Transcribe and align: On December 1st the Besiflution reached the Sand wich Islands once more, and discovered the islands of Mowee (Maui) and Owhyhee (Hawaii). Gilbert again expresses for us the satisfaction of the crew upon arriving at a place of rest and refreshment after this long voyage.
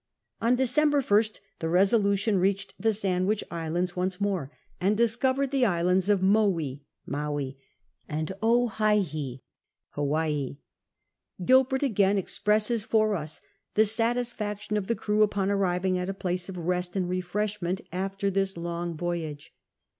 On 0.41 0.55
December 0.55 1.03
1st 1.03 1.39
the 1.59 1.67
Besiflution 1.67 2.39
reached 2.39 2.73
the 2.79 2.91
Sand 2.91 3.27
wich 3.27 3.43
Islands 3.51 3.95
once 3.95 4.19
more, 4.19 4.49
and 4.79 4.97
discovered 4.97 5.51
the 5.51 5.63
islands 5.67 6.09
of 6.09 6.23
Mowee 6.23 6.81
(Maui) 7.05 7.59
and 8.09 8.31
Owhyhee 8.41 9.41
(Hawaii). 9.89 10.57
Gilbert 11.45 11.83
again 11.83 12.17
expresses 12.17 12.83
for 12.83 13.15
us 13.15 13.43
the 13.75 13.85
satisfaction 13.85 14.75
of 14.75 14.87
the 14.87 14.95
crew 14.95 15.21
upon 15.21 15.51
arriving 15.51 15.99
at 15.99 16.09
a 16.09 16.15
place 16.15 16.49
of 16.49 16.57
rest 16.57 16.95
and 16.95 17.07
refreshment 17.07 17.79
after 17.91 18.31
this 18.31 18.57
long 18.57 18.97
voyage. 18.97 19.53